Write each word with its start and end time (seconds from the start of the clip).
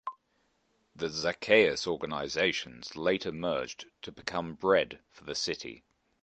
The 0.95 1.09
Zacchaeus 1.09 1.85
organizations 1.85 2.95
later 2.95 3.31
merged 3.31 3.85
to 4.01 4.11
become 4.11 4.55
Bread 4.55 4.99
for 5.11 5.25
the 5.25 5.35
City. 5.35 5.83